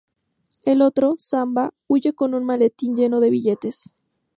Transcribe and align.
El 0.65 0.81
otro, 0.81 1.13
Samba, 1.19 1.75
huye 1.85 2.13
con 2.13 2.33
un 2.33 2.43
maletín 2.43 2.95
lleno 2.95 3.19
de 3.19 3.29
billetes. 3.29 3.95